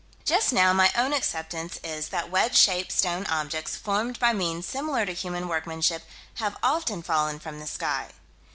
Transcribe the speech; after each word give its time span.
Just 0.25 0.51
now, 0.51 0.73
my 0.73 0.91
own 0.95 1.13
acceptance 1.13 1.79
is 1.83 2.09
that 2.09 2.31
wedge 2.31 2.57
shaped 2.57 2.91
stone 2.91 3.23
objects, 3.29 3.75
formed 3.75 4.19
by 4.19 4.33
means 4.33 4.65
similar 4.65 5.05
to 5.05 5.13
human 5.13 5.47
workmanship, 5.47 6.05
have 6.37 6.57
often 6.63 7.03
fallen 7.03 7.37
from 7.37 7.59
the 7.59 7.67
sky. 7.67 8.09